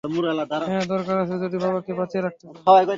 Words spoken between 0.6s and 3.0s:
হ্যাঁ দরকার আছে, যদি বাবাকে বাঁচিয়ে রাখতে চান।